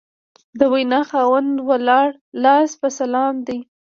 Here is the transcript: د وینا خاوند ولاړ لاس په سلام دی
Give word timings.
د 0.59 0.61
وینا 0.73 1.01
خاوند 1.09 1.51
ولاړ 1.69 2.07
لاس 2.43 2.69
په 2.81 2.87
سلام 2.99 3.35
دی 3.47 3.59